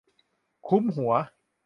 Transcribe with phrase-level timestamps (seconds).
[0.67, 1.13] คุ้ม หัว